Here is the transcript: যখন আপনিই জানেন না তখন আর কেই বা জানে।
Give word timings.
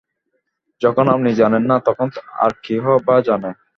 যখন 0.81 1.05
আপনিই 1.07 1.39
জানেন 1.41 1.63
না 1.65 1.75
তখন 1.87 2.07
আর 2.37 2.51
কেই 2.63 2.79
বা 3.07 3.15
জানে। 3.27 3.49